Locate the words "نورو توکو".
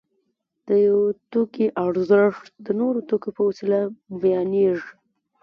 2.79-3.29